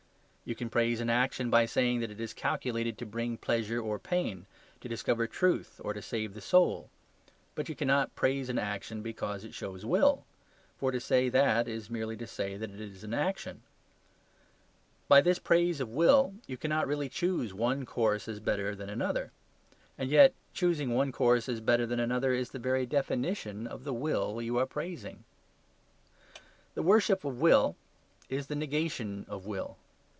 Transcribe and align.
You 0.43 0.55
can 0.55 0.69
praise 0.71 0.99
an 0.99 1.09
action 1.09 1.49
by 1.49 1.65
saying 1.65 2.01
that 2.01 2.11
it 2.11 2.19
is 2.19 2.33
calculated 2.33 2.97
to 2.97 3.05
bring 3.05 3.37
pleasure 3.37 3.79
or 3.79 3.97
pain 3.97 4.47
to 4.81 4.89
discover 4.89 5.25
truth 5.25 5.79
or 5.81 5.93
to 5.93 6.01
save 6.01 6.33
the 6.33 6.41
soul. 6.41 6.89
But 7.55 7.69
you 7.69 7.75
cannot 7.75 8.17
praise 8.17 8.49
an 8.49 8.59
action 8.59 9.01
because 9.01 9.45
it 9.45 9.53
shows 9.53 9.85
will; 9.85 10.25
for 10.77 10.91
to 10.91 10.99
say 10.99 11.29
that 11.29 11.69
is 11.69 11.89
merely 11.89 12.17
to 12.17 12.27
say 12.27 12.57
that 12.57 12.69
it 12.69 12.81
is 12.81 13.05
an 13.05 13.13
action. 13.13 13.61
By 15.07 15.21
this 15.21 15.39
praise 15.39 15.79
of 15.79 15.87
will 15.87 16.33
you 16.47 16.57
cannot 16.57 16.85
really 16.87 17.07
choose 17.07 17.53
one 17.53 17.85
course 17.85 18.27
as 18.27 18.41
better 18.41 18.75
than 18.75 18.89
another. 18.89 19.31
And 19.97 20.09
yet 20.09 20.33
choosing 20.53 20.93
one 20.93 21.13
course 21.13 21.47
as 21.47 21.61
better 21.61 21.85
than 21.85 21.99
another 22.01 22.33
is 22.33 22.49
the 22.49 22.59
very 22.59 22.85
definition 22.85 23.67
of 23.67 23.85
the 23.85 23.93
will 23.93 24.41
you 24.41 24.57
are 24.57 24.65
praising. 24.65 25.23
The 26.73 26.83
worship 26.83 27.23
of 27.23 27.39
will 27.39 27.77
is 28.27 28.47
the 28.47 28.55
negation 28.55 29.25
of 29.29 29.45
will. 29.45 29.77